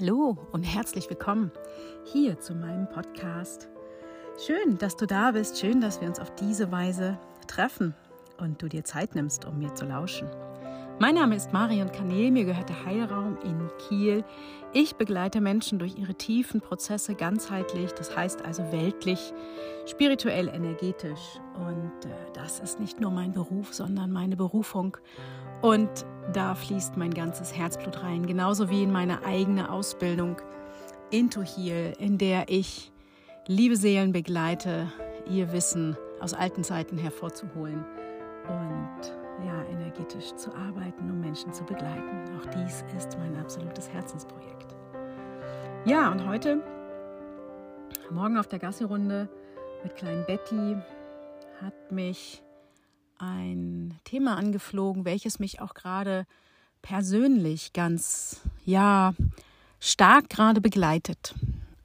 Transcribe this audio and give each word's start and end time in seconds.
Hallo 0.00 0.38
und 0.52 0.62
herzlich 0.62 1.10
willkommen 1.10 1.52
hier 2.10 2.40
zu 2.40 2.54
meinem 2.54 2.88
Podcast. 2.88 3.68
Schön, 4.46 4.78
dass 4.78 4.96
du 4.96 5.04
da 5.04 5.32
bist, 5.32 5.58
schön, 5.58 5.82
dass 5.82 6.00
wir 6.00 6.08
uns 6.08 6.18
auf 6.18 6.34
diese 6.36 6.72
Weise 6.72 7.18
treffen 7.46 7.94
und 8.38 8.62
du 8.62 8.68
dir 8.68 8.82
Zeit 8.82 9.14
nimmst, 9.14 9.44
um 9.44 9.58
mir 9.58 9.74
zu 9.74 9.84
lauschen. 9.84 10.26
Mein 10.98 11.16
Name 11.16 11.36
ist 11.36 11.52
Marion 11.52 11.92
Kanel, 11.92 12.30
mir 12.30 12.46
gehört 12.46 12.70
der 12.70 12.86
Heilraum 12.86 13.36
in 13.44 13.68
Kiel. 13.76 14.24
Ich 14.72 14.96
begleite 14.96 15.42
Menschen 15.42 15.78
durch 15.78 15.98
ihre 15.98 16.14
tiefen 16.14 16.62
Prozesse 16.62 17.14
ganzheitlich, 17.14 17.92
das 17.92 18.16
heißt 18.16 18.42
also 18.42 18.72
weltlich, 18.72 19.34
spirituell, 19.84 20.48
energetisch. 20.48 21.40
Und 21.56 22.06
äh, 22.06 22.32
das 22.32 22.60
ist 22.60 22.80
nicht 22.80 23.00
nur 23.00 23.10
mein 23.10 23.32
Beruf, 23.32 23.74
sondern 23.74 24.10
meine 24.12 24.36
Berufung. 24.36 24.96
Und 25.62 26.06
da 26.32 26.54
fließt 26.54 26.96
mein 26.96 27.12
ganzes 27.12 27.56
Herzblut 27.56 28.02
rein, 28.02 28.26
genauso 28.26 28.70
wie 28.70 28.82
in 28.82 28.92
meine 28.92 29.24
eigene 29.24 29.70
Ausbildung 29.70 30.36
Into 31.10 31.42
Heal, 31.42 31.92
in 31.98 32.18
der 32.18 32.48
ich 32.48 32.92
liebe 33.46 33.76
Seelen 33.76 34.12
begleite, 34.12 34.90
ihr 35.28 35.52
Wissen 35.52 35.96
aus 36.20 36.34
alten 36.34 36.64
Zeiten 36.64 36.96
hervorzuholen 36.96 37.84
und 38.48 39.12
ja, 39.44 39.64
energetisch 39.70 40.34
zu 40.36 40.54
arbeiten, 40.54 41.10
um 41.10 41.20
Menschen 41.20 41.52
zu 41.52 41.64
begleiten. 41.64 42.24
Auch 42.38 42.46
dies 42.46 42.84
ist 42.96 43.18
mein 43.18 43.36
absolutes 43.36 43.90
Herzensprojekt. 43.90 44.76
Ja, 45.84 46.10
und 46.12 46.26
heute, 46.26 46.62
morgen 48.10 48.36
auf 48.36 48.46
der 48.46 48.58
Gassi-Runde 48.58 49.28
mit 49.82 49.96
kleinen 49.96 50.24
Betty, 50.26 50.76
hat 51.62 51.92
mich 51.92 52.42
ein 53.20 53.98
Thema 54.04 54.36
angeflogen, 54.36 55.04
welches 55.04 55.38
mich 55.38 55.60
auch 55.60 55.74
gerade 55.74 56.26
persönlich 56.82 57.72
ganz, 57.72 58.40
ja, 58.64 59.14
stark 59.78 60.30
gerade 60.30 60.60
begleitet. 60.60 61.34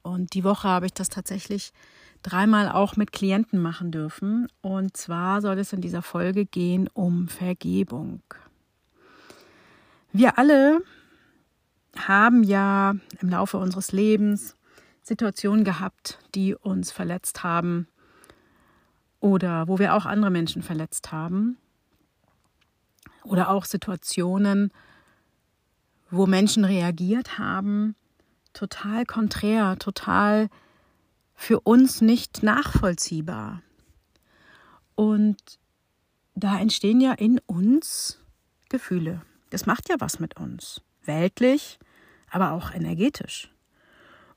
Und 0.02 0.34
die 0.34 0.44
Woche 0.44 0.68
habe 0.68 0.86
ich 0.86 0.94
das 0.94 1.10
tatsächlich 1.10 1.72
dreimal 2.24 2.70
auch 2.70 2.96
mit 2.96 3.12
Klienten 3.12 3.62
machen 3.62 3.92
dürfen. 3.92 4.48
Und 4.62 4.98
zwar 4.98 5.42
soll 5.42 5.60
es 5.60 5.74
in 5.74 5.82
dieser 5.82 6.02
Folge 6.02 6.46
gehen 6.46 6.90
um 6.94 7.28
Vergebung. 7.28 8.22
Wir 10.12 10.38
alle 10.38 10.82
haben 11.98 12.44
ja 12.44 12.96
im 13.20 13.30
Laufe 13.30 13.58
unseres 13.58 13.92
Lebens 13.92 14.56
Situationen 15.02 15.64
gehabt, 15.64 16.20
die 16.34 16.56
uns 16.56 16.92
verletzt 16.92 17.44
haben, 17.44 17.88
oder 19.26 19.68
wo 19.68 19.80
wir 19.80 19.96
auch 19.96 20.06
andere 20.06 20.30
Menschen 20.30 20.62
verletzt 20.62 21.12
haben 21.12 21.58
oder 23.24 23.50
auch 23.50 23.66
Situationen, 23.66 24.72
wo 26.12 26.28
Menschen 26.28 26.64
reagiert 26.64 27.40
haben, 27.40 27.96
total 28.54 29.04
konträr, 29.04 29.80
total 29.80 30.48
für 31.34 31.60
uns 31.62 32.02
nicht 32.02 32.44
nachvollziehbar. 32.44 33.64
Und 34.94 35.42
da 36.36 36.60
entstehen 36.60 37.02
ja 37.02 37.14
in 37.14 37.40
uns 37.48 38.20
Gefühle. 38.70 39.24
Das 39.50 39.66
macht 39.66 39.90
ja 39.90 39.96
was 39.98 40.20
mit 40.20 40.38
uns, 40.38 40.82
weltlich, 41.04 41.80
aber 42.30 42.52
auch 42.52 42.72
energetisch. 42.72 43.52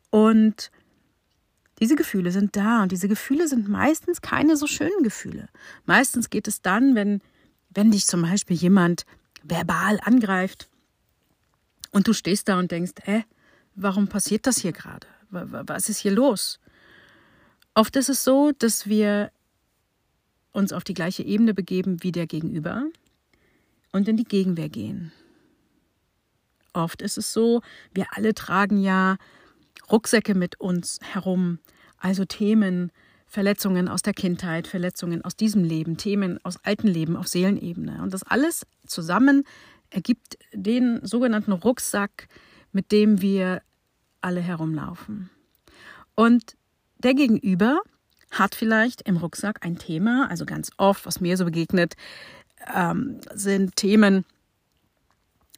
Und 0.09 0.70
diese 1.81 1.97
Gefühle 1.97 2.33
sind 2.33 2.57
da 2.57 2.83
und 2.83 2.93
diese 2.93 3.09
Gefühle 3.09 3.48
sind 3.48 3.69
meistens 3.69 4.21
keine 4.21 4.57
so 4.57 4.67
schönen 4.67 5.03
Gefühle. 5.03 5.48
Meistens 5.87 6.31
geht 6.31 6.48
es 6.48 6.61
dann, 6.61 6.95
wenn, 6.95 7.21
wenn 7.71 7.91
dich 7.91 8.07
zum 8.07 8.23
Beispiel 8.23 8.57
jemand 8.57 9.07
verbal 9.43 10.01
angreift 10.03 10.69
und 11.93 12.09
du 12.09 12.12
stehst 12.12 12.49
da 12.49 12.59
und 12.59 12.71
denkst, 12.73 12.93
äh, 13.06 13.23
warum 13.75 14.09
passiert 14.09 14.47
das 14.47 14.59
hier 14.59 14.73
gerade? 14.73 15.06
Was 15.31 15.89
ist 15.89 15.99
hier 15.99 16.12
los? 16.12 16.59
Oft 17.75 17.95
ist 17.97 18.09
es 18.09 18.25
so, 18.25 18.53
dass 18.59 18.89
wir 18.89 19.31
uns 20.53 20.72
auf 20.72 20.84
die 20.84 20.94
gleiche 20.94 21.22
Ebene 21.22 21.55
begeben 21.55 22.03
wie 22.03 22.12
der 22.12 22.27
Gegenüber 22.27 22.84
und 23.93 24.09
in 24.09 24.17
die 24.17 24.25
Gegenwehr 24.25 24.69
gehen. 24.69 25.12
Oft 26.72 27.03
ist 27.03 27.19
es 27.19 27.33
so, 27.33 27.62
wir 27.93 28.06
alle 28.12 28.34
tragen 28.34 28.81
ja 28.81 29.17
Rucksäcke 29.91 30.34
mit 30.34 30.60
uns 30.60 30.99
herum. 31.03 31.59
Also 31.99 32.25
Themen, 32.25 32.93
Verletzungen 33.26 33.88
aus 33.88 34.03
der 34.03 34.15
Kindheit, 34.15 34.66
Verletzungen 34.66 35.22
aus 35.25 35.37
diesem 35.37 35.65
Leben, 35.65 35.97
Themen 35.97 36.38
aus 36.44 36.56
alten 36.65 36.88
Leben 36.88 37.16
auf 37.16 37.28
Seelenebene. 37.28 38.00
Und 38.03 38.15
das 38.15 38.22
alles 38.22 38.66
zusammen 38.87 39.44
ergibt 39.91 40.38
den 40.53 41.04
sogenannten 41.04 41.53
Rucksack, 41.53 42.28
mit 42.72 42.93
dem 42.93 43.21
wir 43.21 43.62
alle 44.21 44.41
herumlaufen. 44.41 45.31
Und 46.15 46.56
der 46.99 47.15
Gegenüber 47.15 47.81
hat 48.31 48.55
vielleicht 48.55 49.03
im 49.03 49.16
Rucksack 49.16 49.65
ein 49.65 49.78
Thema, 49.78 50.28
also 50.28 50.44
ganz 50.44 50.70
oft, 50.76 51.06
was 51.06 51.20
mir 51.20 51.37
so 51.37 51.44
begegnet, 51.44 51.94
ähm, 52.75 53.20
sind 53.32 53.76
Themen, 53.76 54.25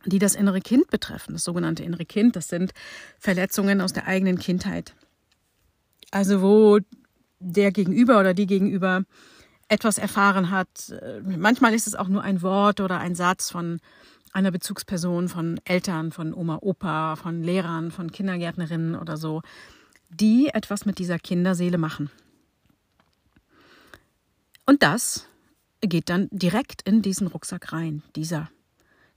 die 0.07 0.19
das 0.19 0.35
innere 0.35 0.61
Kind 0.61 0.91
betreffen, 0.91 1.35
das 1.35 1.45
sogenannte 1.45 1.83
innere 1.83 2.05
Kind. 2.05 2.37
Das 2.37 2.49
sind 2.49 2.73
Verletzungen 3.19 3.81
aus 3.81 3.93
der 3.93 4.07
eigenen 4.07 4.39
Kindheit. 4.39 4.95
Also 6.11 6.43
wo 6.43 6.79
der 7.39 7.73
Gegenüber 7.73 8.21
oder 8.21 8.35
die 8.35 8.47
Gegenüber 8.47 9.05
etwas 9.69 9.99
erfahren 9.99 10.51
hat. 10.51 10.93
Manchmal 11.25 11.75
ist 11.75 11.87
es 11.87 11.95
auch 11.95 12.09
nur 12.09 12.23
ein 12.23 12.43
Wort 12.43 12.81
oder 12.81 12.99
ein 12.99 13.15
Satz 13.15 13.51
von 13.51 13.81
einer 14.33 14.51
Bezugsperson, 14.51 15.29
von 15.29 15.61
Eltern, 15.65 16.13
von 16.13 16.35
Oma, 16.35 16.59
Opa, 16.61 17.17
von 17.17 17.43
Lehrern, 17.43 17.91
von 17.91 18.13
Kindergärtnerinnen 18.13 18.95
oder 18.95 19.17
so, 19.17 19.43
die 20.09 20.49
etwas 20.49 20.87
mit 20.87 20.99
dieser 20.99 21.19
Kinderseele 21.19 21.79
machen. 21.79 22.11
Und 24.67 24.83
das 24.83 25.27
geht 25.81 26.11
dann 26.11 26.29
direkt 26.31 26.83
in 26.83 27.03
diesen 27.03 27.27
Rucksack 27.27 27.73
rein, 27.73 28.03
dieser 28.15 28.51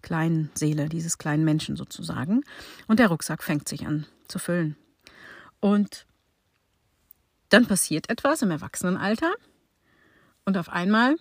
kleinen 0.03 0.51
Seele, 0.53 0.89
dieses 0.89 1.17
kleinen 1.17 1.43
Menschen 1.43 1.75
sozusagen. 1.75 2.43
Und 2.87 2.99
der 2.99 3.07
Rucksack 3.07 3.41
fängt 3.41 3.67
sich 3.67 3.87
an 3.87 4.05
zu 4.27 4.37
füllen. 4.37 4.75
Und 5.59 6.05
dann 7.49 7.65
passiert 7.65 8.09
etwas 8.09 8.41
im 8.41 8.51
Erwachsenenalter 8.51 9.33
und 10.45 10.57
auf 10.57 10.69
einmal 10.69 11.15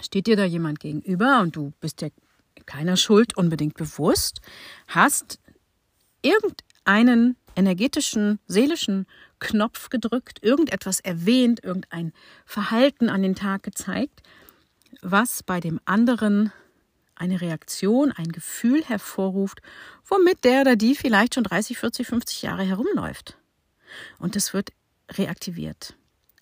steht 0.00 0.26
dir 0.26 0.36
da 0.36 0.44
jemand 0.44 0.80
gegenüber 0.80 1.40
und 1.40 1.56
du 1.56 1.72
bist 1.80 2.00
dir 2.00 2.10
keiner 2.66 2.96
Schuld 2.96 3.36
unbedingt 3.36 3.74
bewusst, 3.74 4.40
hast 4.86 5.40
irgendeinen 6.22 7.36
energetischen, 7.56 8.38
seelischen 8.46 9.06
Knopf 9.40 9.88
gedrückt, 9.88 10.42
irgendetwas 10.42 11.00
erwähnt, 11.00 11.64
irgendein 11.64 12.12
Verhalten 12.44 13.08
an 13.08 13.22
den 13.22 13.34
Tag 13.34 13.62
gezeigt, 13.62 14.22
was 15.00 15.42
bei 15.42 15.60
dem 15.60 15.80
anderen 15.84 16.52
eine 17.18 17.40
Reaktion, 17.40 18.12
ein 18.12 18.30
Gefühl 18.32 18.84
hervorruft, 18.84 19.60
womit 20.06 20.44
der 20.44 20.62
oder 20.62 20.76
die 20.76 20.94
vielleicht 20.94 21.34
schon 21.34 21.44
30, 21.44 21.78
40, 21.78 22.06
50 22.06 22.42
Jahre 22.42 22.64
herumläuft. 22.64 23.36
Und 24.18 24.36
es 24.36 24.54
wird 24.54 24.70
reaktiviert. 25.10 25.94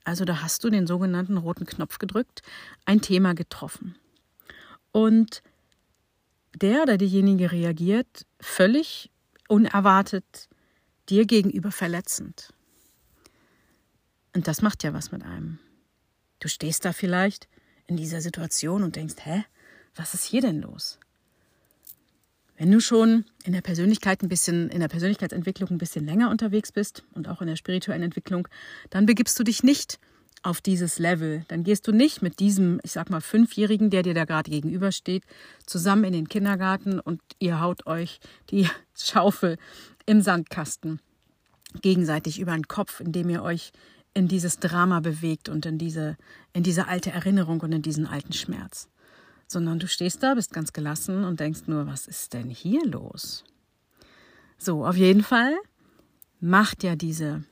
Also 0.05 0.25
da 0.25 0.43
hast 0.43 0.63
du 0.63 0.71
den 0.71 0.87
sogenannten 0.87 1.37
roten 1.37 1.67
Knopf 1.67 1.99
gedrückt, 1.99 2.43
ein 2.85 3.01
Thema 3.01 3.35
getroffen. 3.35 3.97
Und 4.93 5.43
der 6.55 6.83
oder 6.83 6.97
diejenige 6.97 7.53
reagiert 7.53 8.25
völlig 8.41 9.11
unerwartet 9.49 10.49
dir 11.09 11.27
gegenüber 11.27 11.71
verletzend. 11.71 12.53
Und 14.35 14.49
das 14.49 14.63
macht 14.63 14.83
ja 14.85 14.93
was 14.93 15.13
mit 15.13 15.23
einem. 15.25 15.59
Du 16.41 16.49
stehst 16.49 16.85
da 16.85 16.93
vielleicht 16.93 17.49
in 17.87 17.97
dieser 17.97 18.21
Situation 18.21 18.83
und 18.83 18.97
denkst, 18.97 19.15
hä, 19.25 19.45
was 19.97 20.15
ist 20.15 20.25
hier 20.25 20.43
denn 20.43 20.61
los? 20.61 20.99
Wenn 22.59 22.71
du 22.71 22.81
schon 22.81 23.25
in 23.45 23.53
der 23.53 23.61
Persönlichkeit 23.61 24.23
ein 24.23 24.29
bisschen, 24.29 24.71
in 24.71 24.81
der 24.81 24.89
Persönlichkeitsentwicklung 24.89 25.71
ein 25.71 25.79
bisschen 25.79 26.07
länger 26.07 26.31
unterwegs 26.31 26.73
bist 26.73 27.05
und 27.13 27.29
auch 27.29 27.43
in 27.43 27.49
der 27.49 27.57
spirituellen 27.57 28.03
Entwicklung, 28.03 28.49
dann 28.89 29.05
begibst 29.05 29.39
du 29.39 29.45
dich 29.45 29.63
nicht 29.63 29.99
auf 30.43 30.61
dieses 30.61 30.99
Level. 30.99 31.45
Dann 31.49 31.65
gehst 31.65 31.87
du 31.87 31.93
nicht 31.93 32.23
mit 32.23 32.39
diesem, 32.39 32.81
ich 32.83 32.93
sag 32.93 33.11
mal, 33.11 33.21
Fünfjährigen, 33.21 33.91
der 33.91 34.03
dir 34.03 34.15
da 34.15 34.25
gerade 34.25 34.51
gegenübersteht, 34.51 35.25
zusammen 35.67 36.05
in 36.05 36.13
den 36.13 36.29
Kindergarten 36.29 36.99
und 36.99 37.21
ihr 37.39 37.61
haut 37.61 37.87
euch 37.87 38.21
die 38.51 38.69
Schaufel 38.97 39.59
im 40.07 40.23
Sandkasten 40.23 41.01
gegenseitig 41.83 42.39
über 42.39 42.53
den 42.53 42.69
Kopf, 42.69 43.01
indem 43.01 43.29
ihr 43.29 43.43
euch 43.43 43.73
in 44.15 44.29
dieses 44.29 44.61
Drama 44.61 45.01
bewegt 45.01 45.51
und 45.51 45.67
in 45.67 45.77
diese, 45.77 46.17
in 46.55 46.63
diese 46.63 46.89
alte 46.89 47.11
Erinnerung 47.11 47.61
und 47.61 47.73
in 47.73 47.83
diesen 47.83 48.07
alten 48.07 48.33
Schmerz 48.33 48.89
sondern 49.47 49.79
du 49.79 49.87
stehst 49.87 50.23
da, 50.23 50.35
bist 50.35 50.53
ganz 50.53 50.73
gelassen 50.73 51.25
und 51.25 51.41
denkst 51.41 51.63
nur, 51.67 51.87
was 51.87 52.07
ist 52.07 52.33
denn 52.33 52.51
hier 52.51 52.85
los? 52.85 53.45
So, 54.59 54.87
auf 54.87 54.97
jeden 54.97 55.23
Fall 55.23 55.55
macht 56.41 56.83
ja 56.83 56.97
diese 56.97 57.45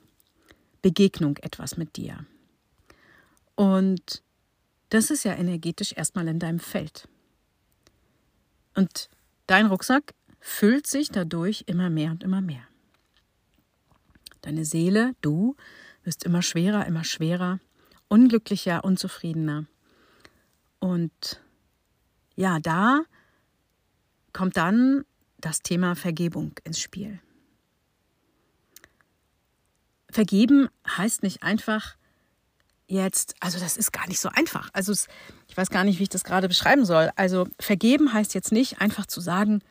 Begegnung 0.81 1.37
etwas 1.37 1.77
mit 1.77 1.95
dir. 1.95 2.25
Und 3.55 4.21
das 4.89 5.09
ist 5.09 5.23
ja 5.23 5.33
energetisch 5.33 5.93
erstmal 5.93 6.27
in 6.27 6.39
deinem 6.39 6.59
Feld. 6.59 7.07
Und 8.75 9.09
dein 9.47 9.67
Rucksack 9.67 10.13
füllt 10.39 10.87
sich 10.87 11.09
dadurch 11.09 11.63
immer 11.67 11.89
mehr 11.89 12.11
und 12.11 12.23
immer 12.23 12.41
mehr. 12.41 12.63
Deine 14.41 14.65
Seele, 14.65 15.15
du, 15.21 15.55
wirst 16.03 16.23
immer 16.23 16.41
schwerer, 16.41 16.85
immer 16.85 17.03
schwerer, 17.03 17.59
unglücklicher, 18.09 18.83
unzufriedener. 18.83 19.65
Und 20.79 21.41
ja, 22.35 22.59
da 22.59 23.01
kommt 24.33 24.57
dann 24.57 25.05
das 25.37 25.61
Thema 25.61 25.95
Vergebung 25.95 26.53
ins 26.63 26.79
Spiel. 26.79 27.19
Vergeben 30.09 30.69
heißt 30.87 31.23
nicht 31.23 31.43
einfach 31.43 31.97
jetzt, 32.87 33.35
also 33.39 33.59
das 33.59 33.77
ist 33.77 33.91
gar 33.91 34.07
nicht 34.07 34.19
so 34.19 34.29
einfach. 34.29 34.69
Also 34.73 34.91
es, 34.91 35.07
ich 35.47 35.57
weiß 35.57 35.69
gar 35.69 35.83
nicht, 35.83 35.99
wie 35.99 36.03
ich 36.03 36.09
das 36.09 36.23
gerade 36.23 36.47
beschreiben 36.47 36.85
soll. 36.85 37.11
Also 37.15 37.47
vergeben 37.59 38.13
heißt 38.13 38.33
jetzt 38.33 38.51
nicht 38.51 38.81
einfach 38.81 39.05
zu 39.05 39.21
sagen, 39.21 39.61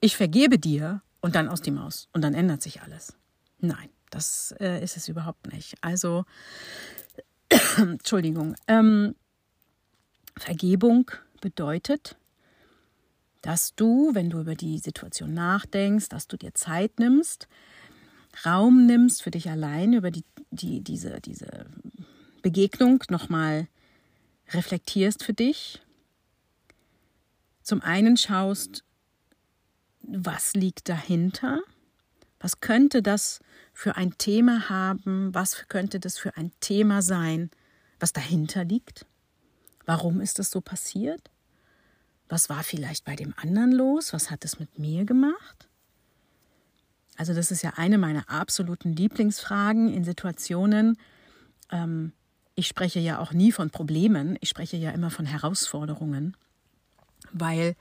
ich 0.00 0.16
vergebe 0.16 0.58
dir 0.58 1.02
und 1.20 1.34
dann 1.34 1.48
aus 1.48 1.62
die 1.62 1.70
Maus 1.70 2.08
und 2.12 2.22
dann 2.22 2.34
ändert 2.34 2.62
sich 2.62 2.82
alles. 2.82 3.14
Nein, 3.58 3.90
das 4.10 4.54
äh, 4.58 4.82
ist 4.82 4.96
es 4.96 5.08
überhaupt 5.08 5.52
nicht. 5.52 5.74
Also, 5.82 6.24
Entschuldigung, 7.76 8.56
ähm, 8.66 9.14
Vergebung 10.36 11.10
bedeutet, 11.40 12.16
dass 13.42 13.74
du, 13.74 14.14
wenn 14.14 14.30
du 14.30 14.40
über 14.40 14.54
die 14.54 14.78
Situation 14.78 15.32
nachdenkst, 15.32 16.08
dass 16.08 16.28
du 16.28 16.36
dir 16.36 16.54
Zeit 16.54 16.98
nimmst, 16.98 17.48
Raum 18.44 18.86
nimmst 18.86 19.22
für 19.22 19.30
dich 19.30 19.50
allein, 19.50 19.92
über 19.92 20.10
die, 20.10 20.24
die, 20.50 20.80
diese, 20.82 21.20
diese 21.20 21.66
Begegnung 22.42 23.02
nochmal 23.08 23.66
reflektierst 24.52 25.24
für 25.24 25.34
dich. 25.34 25.80
Zum 27.62 27.82
einen 27.82 28.16
schaust, 28.16 28.84
was 30.02 30.54
liegt 30.54 30.88
dahinter? 30.88 31.60
Was 32.38 32.60
könnte 32.60 33.02
das 33.02 33.40
für 33.72 33.96
ein 33.96 34.16
Thema 34.16 34.68
haben? 34.68 35.34
Was 35.34 35.68
könnte 35.68 36.00
das 36.00 36.18
für 36.18 36.36
ein 36.36 36.52
Thema 36.60 37.02
sein, 37.02 37.50
was 37.98 38.12
dahinter 38.12 38.64
liegt? 38.64 39.06
Warum 39.90 40.20
ist 40.20 40.38
das 40.38 40.52
so 40.52 40.60
passiert? 40.60 41.32
Was 42.28 42.48
war 42.48 42.62
vielleicht 42.62 43.04
bei 43.04 43.16
dem 43.16 43.34
anderen 43.36 43.72
los? 43.72 44.12
Was 44.12 44.30
hat 44.30 44.44
es 44.44 44.60
mit 44.60 44.78
mir 44.78 45.04
gemacht? 45.04 45.68
Also 47.16 47.34
das 47.34 47.50
ist 47.50 47.62
ja 47.62 47.72
eine 47.74 47.98
meiner 47.98 48.30
absoluten 48.30 48.92
Lieblingsfragen 48.92 49.92
in 49.92 50.04
Situationen. 50.04 50.96
Ähm, 51.72 52.12
ich 52.54 52.68
spreche 52.68 53.00
ja 53.00 53.18
auch 53.18 53.32
nie 53.32 53.50
von 53.50 53.70
Problemen, 53.70 54.38
ich 54.40 54.48
spreche 54.48 54.76
ja 54.76 54.92
immer 54.92 55.10
von 55.10 55.26
Herausforderungen, 55.26 56.36
weil 57.32 57.74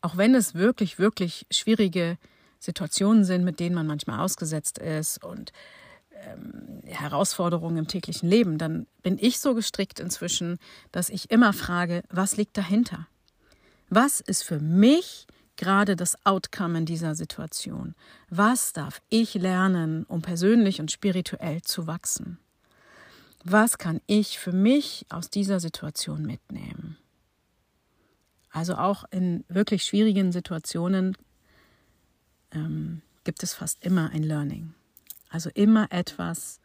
auch 0.00 0.16
wenn 0.16 0.36
es 0.36 0.54
wirklich, 0.54 1.00
wirklich 1.00 1.44
schwierige 1.50 2.18
Situationen 2.60 3.24
sind, 3.24 3.42
mit 3.42 3.58
denen 3.58 3.74
man 3.74 3.88
manchmal 3.88 4.20
ausgesetzt 4.20 4.78
ist 4.78 5.24
und 5.24 5.52
ähm, 6.22 6.80
Herausforderungen 6.84 7.78
im 7.78 7.86
täglichen 7.88 8.28
Leben, 8.28 8.58
dann 8.58 8.86
bin 9.02 9.18
ich 9.20 9.38
so 9.40 9.54
gestrickt 9.54 10.00
inzwischen, 10.00 10.58
dass 10.90 11.08
ich 11.08 11.30
immer 11.30 11.52
frage, 11.52 12.02
was 12.10 12.36
liegt 12.36 12.56
dahinter? 12.56 13.06
Was 13.88 14.20
ist 14.20 14.42
für 14.42 14.58
mich 14.58 15.26
gerade 15.56 15.96
das 15.96 16.16
Outcome 16.24 16.78
in 16.78 16.86
dieser 16.86 17.14
Situation? 17.14 17.94
Was 18.30 18.72
darf 18.72 19.02
ich 19.08 19.34
lernen, 19.34 20.04
um 20.04 20.22
persönlich 20.22 20.80
und 20.80 20.90
spirituell 20.90 21.62
zu 21.62 21.86
wachsen? 21.86 22.38
Was 23.44 23.78
kann 23.78 24.00
ich 24.06 24.38
für 24.38 24.52
mich 24.52 25.06
aus 25.08 25.28
dieser 25.28 25.60
Situation 25.60 26.22
mitnehmen? 26.22 26.96
Also 28.50 28.76
auch 28.76 29.04
in 29.10 29.44
wirklich 29.48 29.84
schwierigen 29.84 30.30
Situationen 30.30 31.16
ähm, 32.52 33.02
gibt 33.24 33.42
es 33.42 33.54
fast 33.54 33.84
immer 33.84 34.10
ein 34.10 34.22
Learning. 34.22 34.74
Also 35.32 35.48
immer 35.54 35.90
etwas, 35.90 36.60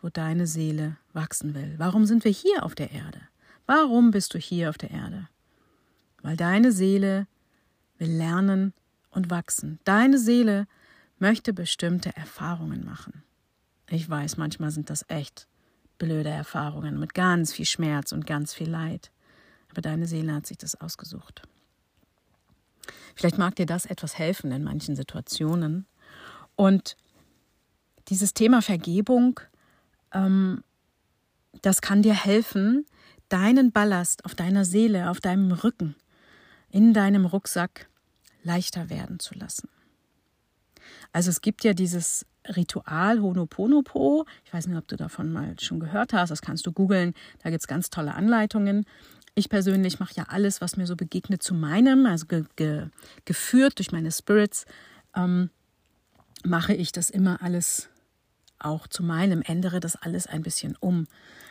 wo 0.00 0.08
deine 0.08 0.46
Seele 0.46 0.96
wachsen 1.12 1.54
will. 1.54 1.74
Warum 1.78 2.06
sind 2.06 2.24
wir 2.24 2.30
hier 2.30 2.62
auf 2.62 2.76
der 2.76 2.92
Erde? 2.92 3.20
Warum 3.66 4.12
bist 4.12 4.34
du 4.34 4.38
hier 4.38 4.70
auf 4.70 4.78
der 4.78 4.92
Erde? 4.92 5.28
Weil 6.22 6.36
deine 6.36 6.70
Seele 6.70 7.26
will 7.98 8.10
lernen 8.10 8.72
und 9.10 9.30
wachsen. 9.30 9.80
Deine 9.82 10.18
Seele 10.18 10.68
möchte 11.18 11.52
bestimmte 11.52 12.16
Erfahrungen 12.16 12.84
machen. 12.84 13.24
Ich 13.88 14.08
weiß, 14.08 14.36
manchmal 14.36 14.70
sind 14.70 14.88
das 14.88 15.04
echt 15.08 15.48
blöde 15.98 16.30
Erfahrungen 16.30 17.00
mit 17.00 17.14
ganz 17.14 17.52
viel 17.52 17.66
Schmerz 17.66 18.12
und 18.12 18.28
ganz 18.28 18.54
viel 18.54 18.70
Leid. 18.70 19.10
Aber 19.70 19.82
deine 19.82 20.06
Seele 20.06 20.32
hat 20.32 20.46
sich 20.46 20.58
das 20.58 20.80
ausgesucht. 20.80 21.42
Vielleicht 23.16 23.38
mag 23.38 23.56
dir 23.56 23.66
das 23.66 23.86
etwas 23.86 24.18
helfen 24.18 24.52
in 24.52 24.62
manchen 24.62 24.94
Situationen. 24.94 25.86
Und 26.54 26.96
dieses 28.08 28.34
Thema 28.34 28.62
Vergebung, 28.62 29.40
ähm, 30.12 30.62
das 31.62 31.80
kann 31.80 32.02
dir 32.02 32.14
helfen, 32.14 32.86
deinen 33.28 33.72
Ballast 33.72 34.24
auf 34.24 34.34
deiner 34.34 34.64
Seele, 34.64 35.10
auf 35.10 35.20
deinem 35.20 35.52
Rücken, 35.52 35.94
in 36.70 36.92
deinem 36.92 37.24
Rucksack 37.24 37.88
leichter 38.42 38.90
werden 38.90 39.18
zu 39.18 39.34
lassen. 39.34 39.68
Also 41.12 41.30
es 41.30 41.40
gibt 41.40 41.64
ja 41.64 41.74
dieses 41.74 42.26
Ritual 42.56 43.20
Honoponopo. 43.20 44.26
Ich 44.44 44.52
weiß 44.52 44.66
nicht, 44.66 44.76
ob 44.76 44.88
du 44.88 44.96
davon 44.96 45.32
mal 45.32 45.54
schon 45.60 45.80
gehört 45.80 46.12
hast. 46.12 46.30
Das 46.30 46.42
kannst 46.42 46.66
du 46.66 46.72
googeln. 46.72 47.14
Da 47.42 47.50
gibt 47.50 47.60
es 47.60 47.68
ganz 47.68 47.90
tolle 47.90 48.14
Anleitungen. 48.14 48.84
Ich 49.34 49.48
persönlich 49.48 49.98
mache 50.00 50.14
ja 50.14 50.24
alles, 50.28 50.60
was 50.60 50.76
mir 50.76 50.86
so 50.86 50.96
begegnet, 50.96 51.42
zu 51.42 51.54
meinem, 51.54 52.04
also 52.04 52.26
ge 52.26 52.44
ge 52.56 52.88
geführt 53.24 53.78
durch 53.78 53.92
meine 53.92 54.12
Spirits, 54.12 54.66
ähm, 55.16 55.50
mache 56.44 56.74
ich 56.74 56.92
das 56.92 57.08
immer 57.08 57.40
alles 57.42 57.88
auch 58.62 58.86
zu 58.86 59.02
meinem, 59.02 59.42
ändere 59.42 59.80
das 59.80 59.96
alles 59.96 60.26
ein 60.26 60.42
bisschen 60.42 60.76
um. 60.80 61.06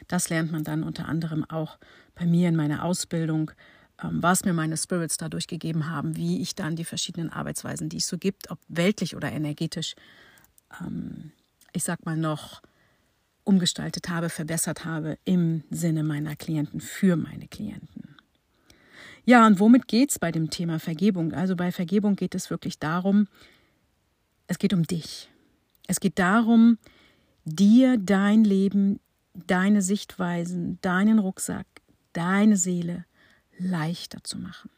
Das 0.07 0.29
lernt 0.29 0.51
man 0.51 0.63
dann 0.63 0.83
unter 0.83 1.07
anderem 1.07 1.43
auch 1.45 1.77
bei 2.15 2.25
mir 2.25 2.49
in 2.49 2.55
meiner 2.55 2.83
Ausbildung 2.83 3.51
ähm, 4.03 4.21
was 4.21 4.45
mir 4.45 4.53
meine 4.53 4.77
Spirits 4.77 5.17
dadurch 5.17 5.47
gegeben 5.47 5.89
haben, 5.89 6.15
wie 6.15 6.41
ich 6.41 6.55
dann 6.55 6.75
die 6.75 6.85
verschiedenen 6.85 7.29
Arbeitsweisen, 7.29 7.89
die 7.89 7.97
es 7.97 8.07
so 8.07 8.17
gibt, 8.17 8.49
ob 8.49 8.59
weltlich 8.67 9.15
oder 9.15 9.31
energetisch, 9.31 9.95
ähm, 10.79 11.31
ich 11.73 11.83
sag 11.83 12.05
mal 12.05 12.17
noch 12.17 12.61
umgestaltet 13.43 14.09
habe, 14.09 14.29
verbessert 14.29 14.85
habe 14.85 15.17
im 15.25 15.63
Sinne 15.69 16.03
meiner 16.03 16.35
Klienten 16.35 16.79
für 16.79 17.15
meine 17.15 17.47
Klienten. 17.47 18.15
Ja, 19.25 19.45
und 19.45 19.59
womit 19.59 19.87
geht 19.87 20.11
es 20.11 20.19
bei 20.19 20.31
dem 20.31 20.49
Thema 20.49 20.79
Vergebung? 20.79 21.33
Also 21.33 21.55
bei 21.55 21.71
Vergebung 21.71 22.15
geht 22.15 22.35
es 22.35 22.49
wirklich 22.49 22.79
darum, 22.79 23.27
es 24.47 24.57
geht 24.57 24.73
um 24.73 24.83
dich. 24.83 25.29
Es 25.87 25.99
geht 25.99 26.19
darum, 26.19 26.77
dir 27.45 27.97
dein 27.97 28.43
Leben, 28.43 28.99
deine 29.33 29.81
Sichtweisen, 29.81 30.79
deinen 30.81 31.19
Rucksack, 31.19 31.65
deine 32.13 32.57
Seele 32.57 33.05
leichter 33.57 34.23
zu 34.23 34.37
machen. 34.37 34.69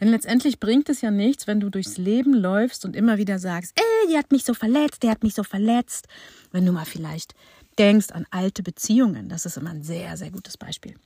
Denn 0.00 0.08
letztendlich 0.08 0.58
bringt 0.58 0.88
es 0.88 1.00
ja 1.00 1.12
nichts, 1.12 1.46
wenn 1.46 1.60
du 1.60 1.70
durchs 1.70 1.96
Leben 1.96 2.34
läufst 2.34 2.84
und 2.84 2.96
immer 2.96 3.18
wieder 3.18 3.38
sagst, 3.38 3.72
ey, 3.78 4.10
die 4.10 4.18
hat 4.18 4.32
mich 4.32 4.44
so 4.44 4.52
verletzt, 4.52 5.04
der 5.04 5.12
hat 5.12 5.22
mich 5.22 5.34
so 5.34 5.44
verletzt. 5.44 6.08
Wenn 6.50 6.66
du 6.66 6.72
mal 6.72 6.84
vielleicht 6.84 7.34
denkst 7.78 8.10
an 8.10 8.26
alte 8.30 8.64
Beziehungen, 8.64 9.28
das 9.28 9.46
ist 9.46 9.56
immer 9.56 9.70
ein 9.70 9.84
sehr, 9.84 10.16
sehr 10.16 10.32
gutes 10.32 10.56
Beispiel. 10.56 10.96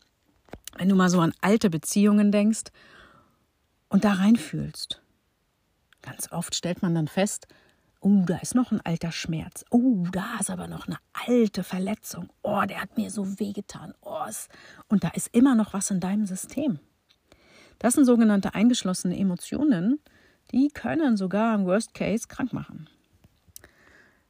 Wenn 0.78 0.88
du 0.88 0.94
mal 0.94 1.10
so 1.10 1.20
an 1.20 1.34
alte 1.42 1.68
Beziehungen 1.68 2.32
denkst 2.32 2.64
und 3.90 4.04
da 4.04 4.14
reinfühlst, 4.14 5.02
ganz 6.00 6.32
oft 6.32 6.54
stellt 6.54 6.80
man 6.80 6.94
dann 6.94 7.08
fest, 7.08 7.46
oh, 8.00 8.24
da 8.26 8.38
ist 8.38 8.54
noch 8.54 8.72
ein 8.72 8.80
alter 8.80 9.12
Schmerz. 9.12 9.64
Oh, 9.70 9.85
da 10.04 10.38
ist 10.40 10.50
aber 10.50 10.68
noch 10.68 10.86
eine 10.86 10.98
alte 11.12 11.62
Verletzung. 11.62 12.30
Oh, 12.42 12.62
der 12.68 12.82
hat 12.82 12.96
mir 12.96 13.10
so 13.10 13.38
wehgetan. 13.38 13.94
Oh, 14.02 14.24
und 14.88 15.04
da 15.04 15.08
ist 15.08 15.34
immer 15.34 15.54
noch 15.54 15.72
was 15.72 15.90
in 15.90 16.00
deinem 16.00 16.26
System. 16.26 16.78
Das 17.78 17.94
sind 17.94 18.04
sogenannte 18.04 18.54
eingeschlossene 18.54 19.18
Emotionen, 19.18 20.00
die 20.52 20.68
können 20.68 21.16
sogar 21.16 21.54
im 21.54 21.66
Worst 21.66 21.94
Case 21.94 22.26
krank 22.28 22.52
machen. 22.52 22.88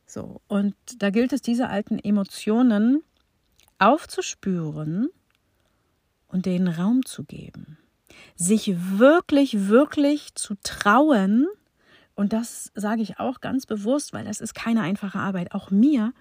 So, 0.06 0.40
und 0.48 0.74
da 0.98 1.10
gilt 1.10 1.32
es, 1.32 1.42
diese 1.42 1.68
alten 1.68 1.98
Emotionen 1.98 3.02
aufzuspüren 3.78 5.08
und 6.28 6.46
denen 6.46 6.68
Raum 6.68 7.04
zu 7.04 7.24
geben. 7.24 7.78
Sich 8.36 8.98
wirklich, 8.98 9.68
wirklich 9.68 10.34
zu 10.34 10.54
trauen, 10.62 11.48
und 12.16 12.32
das 12.32 12.72
sage 12.74 13.02
ich 13.02 13.20
auch 13.20 13.40
ganz 13.40 13.66
bewusst, 13.66 14.12
weil 14.12 14.24
das 14.24 14.40
ist 14.40 14.54
keine 14.54 14.80
einfache 14.80 15.18
Arbeit. 15.18 15.52
Auch 15.52 15.70
mir 15.70 16.12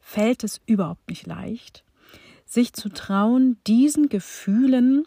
fällt 0.00 0.44
es 0.44 0.60
überhaupt 0.66 1.08
nicht 1.08 1.26
leicht, 1.26 1.84
sich 2.46 2.72
zu 2.72 2.88
trauen, 2.88 3.58
diesen 3.66 4.08
Gefühlen 4.08 5.04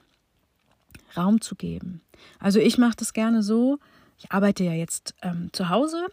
Raum 1.16 1.40
zu 1.40 1.56
geben. 1.56 2.02
Also 2.40 2.60
ich 2.60 2.78
mache 2.78 2.96
das 2.98 3.14
gerne 3.14 3.42
so. 3.42 3.80
Ich 4.18 4.32
arbeite 4.32 4.64
ja 4.64 4.74
jetzt 4.74 5.16
ähm, 5.22 5.50
zu 5.54 5.70
Hause 5.70 6.06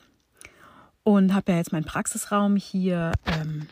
und 1.02 1.34
habe 1.34 1.52
ja 1.52 1.58
jetzt 1.58 1.72
meinen 1.72 1.84
Praxisraum 1.84 2.56
hier 2.56 3.12
ähm, 3.26 3.66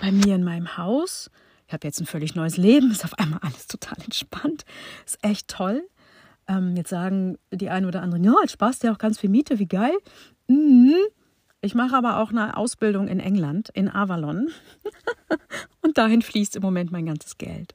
bei 0.00 0.12
mir 0.12 0.36
in 0.36 0.44
meinem 0.44 0.76
Haus. 0.76 1.30
Ich 1.66 1.72
habe 1.72 1.86
jetzt 1.86 2.00
ein 2.00 2.06
völlig 2.06 2.36
neues 2.36 2.56
Leben, 2.56 2.90
ist 2.92 3.04
auf 3.04 3.18
einmal 3.18 3.40
alles 3.42 3.66
total 3.66 3.98
entspannt, 4.04 4.64
ist 5.04 5.18
echt 5.22 5.48
toll. 5.48 5.82
Ähm, 6.52 6.76
jetzt 6.76 6.90
sagen 6.90 7.38
die 7.50 7.70
einen 7.70 7.86
oder 7.86 8.02
anderen, 8.02 8.24
ja, 8.24 8.34
jetzt 8.42 8.52
sparst 8.52 8.82
du 8.82 8.88
ja 8.88 8.92
auch 8.92 8.98
ganz 8.98 9.18
viel 9.18 9.30
Miete, 9.30 9.58
wie 9.58 9.66
geil. 9.66 9.96
Mhm. 10.48 10.94
Ich 11.62 11.74
mache 11.74 11.96
aber 11.96 12.18
auch 12.18 12.30
eine 12.30 12.56
Ausbildung 12.56 13.08
in 13.08 13.20
England, 13.20 13.70
in 13.70 13.88
Avalon. 13.88 14.50
und 15.80 15.96
dahin 15.96 16.20
fließt 16.20 16.56
im 16.56 16.62
Moment 16.62 16.90
mein 16.90 17.06
ganzes 17.06 17.38
Geld. 17.38 17.74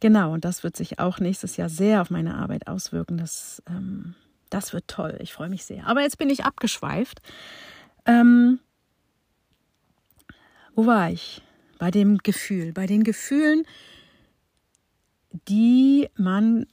Genau, 0.00 0.32
und 0.32 0.44
das 0.44 0.62
wird 0.62 0.76
sich 0.76 0.98
auch 1.00 1.18
nächstes 1.18 1.56
Jahr 1.56 1.68
sehr 1.68 2.02
auf 2.02 2.10
meine 2.10 2.36
Arbeit 2.36 2.68
auswirken. 2.68 3.16
Das, 3.16 3.62
ähm, 3.68 4.14
das 4.50 4.72
wird 4.72 4.86
toll. 4.86 5.18
Ich 5.20 5.32
freue 5.32 5.48
mich 5.48 5.64
sehr. 5.64 5.86
Aber 5.86 6.02
jetzt 6.02 6.18
bin 6.18 6.30
ich 6.30 6.44
abgeschweift. 6.44 7.20
Ähm, 8.06 8.60
wo 10.74 10.86
war 10.86 11.10
ich? 11.10 11.42
Bei 11.78 11.90
dem 11.90 12.18
Gefühl, 12.18 12.72
bei 12.72 12.86
den 12.86 13.02
Gefühlen, 13.02 13.64
die 15.48 16.08
man 16.16 16.66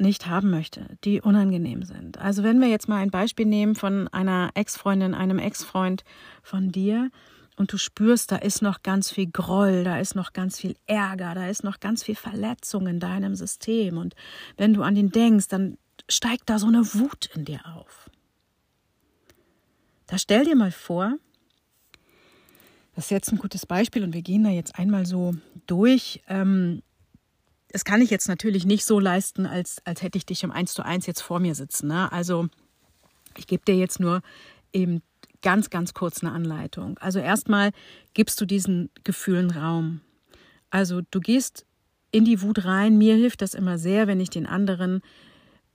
nicht 0.00 0.26
haben 0.26 0.50
möchte, 0.50 0.86
die 1.04 1.20
unangenehm 1.20 1.82
sind. 1.82 2.18
Also 2.18 2.42
wenn 2.42 2.60
wir 2.60 2.68
jetzt 2.68 2.88
mal 2.88 2.98
ein 2.98 3.10
Beispiel 3.10 3.46
nehmen 3.46 3.74
von 3.74 4.08
einer 4.08 4.50
Ex-Freundin, 4.54 5.14
einem 5.14 5.38
Ex-Freund 5.38 6.04
von 6.42 6.70
dir 6.70 7.10
und 7.56 7.72
du 7.72 7.78
spürst, 7.78 8.32
da 8.32 8.36
ist 8.36 8.62
noch 8.62 8.82
ganz 8.82 9.10
viel 9.10 9.30
Groll, 9.30 9.84
da 9.84 9.98
ist 9.98 10.14
noch 10.14 10.32
ganz 10.32 10.58
viel 10.58 10.76
Ärger, 10.86 11.34
da 11.34 11.48
ist 11.48 11.64
noch 11.64 11.80
ganz 11.80 12.04
viel 12.04 12.14
Verletzung 12.14 12.86
in 12.86 13.00
deinem 13.00 13.34
System 13.34 13.98
und 13.98 14.14
wenn 14.56 14.74
du 14.74 14.82
an 14.82 14.96
ihn 14.96 15.10
denkst, 15.10 15.48
dann 15.48 15.78
steigt 16.08 16.48
da 16.48 16.58
so 16.58 16.66
eine 16.66 16.94
Wut 16.94 17.30
in 17.34 17.44
dir 17.44 17.60
auf. 17.66 18.10
Da 20.06 20.16
stell 20.16 20.44
dir 20.44 20.56
mal 20.56 20.72
vor, 20.72 21.18
das 22.94 23.04
ist 23.04 23.10
jetzt 23.10 23.30
ein 23.30 23.38
gutes 23.38 23.66
Beispiel 23.66 24.02
und 24.02 24.12
wir 24.12 24.22
gehen 24.22 24.42
da 24.42 24.50
jetzt 24.50 24.78
einmal 24.78 25.06
so 25.06 25.34
durch. 25.66 26.22
Ähm, 26.28 26.82
das 27.68 27.84
kann 27.84 28.00
ich 28.00 28.10
jetzt 28.10 28.28
natürlich 28.28 28.64
nicht 28.64 28.84
so 28.84 28.98
leisten, 28.98 29.46
als, 29.46 29.78
als 29.84 30.02
hätte 30.02 30.18
ich 30.18 30.26
dich 30.26 30.42
im 30.42 30.50
1 30.50 30.72
zu 30.74 30.84
1 30.84 31.06
jetzt 31.06 31.20
vor 31.20 31.38
mir 31.40 31.54
sitzen. 31.54 31.88
Ne? 31.88 32.10
Also 32.10 32.48
ich 33.36 33.46
gebe 33.46 33.64
dir 33.64 33.76
jetzt 33.76 34.00
nur 34.00 34.22
eben 34.72 35.02
ganz, 35.42 35.70
ganz 35.70 35.94
kurz 35.94 36.22
eine 36.22 36.32
Anleitung. 36.32 36.98
Also 36.98 37.18
erstmal 37.18 37.70
gibst 38.14 38.40
du 38.40 38.46
diesen 38.46 38.90
Gefühlen 39.04 39.50
Raum. 39.50 40.00
Also 40.70 41.02
du 41.10 41.20
gehst 41.20 41.66
in 42.10 42.24
die 42.24 42.42
Wut 42.42 42.64
rein. 42.64 42.98
Mir 42.98 43.14
hilft 43.14 43.42
das 43.42 43.54
immer 43.54 43.78
sehr, 43.78 44.06
wenn 44.06 44.20
ich 44.20 44.30
den 44.30 44.46
anderen 44.46 45.02